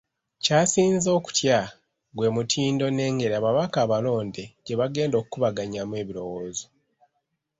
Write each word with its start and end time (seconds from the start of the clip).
Ky’asinze 0.43 1.09
okutya 1.17 1.59
gwe 2.15 2.27
mutindo 2.35 2.85
n’engeri 2.91 3.33
ababaka 3.37 3.77
abalonde 3.85 4.43
gye 4.65 4.75
bagenda 4.79 5.15
okubaganyaamu 5.23 5.93
ebirowoozo. 6.01 6.65